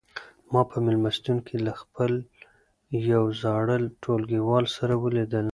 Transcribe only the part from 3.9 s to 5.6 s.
ټولګیوال سره ولیدل.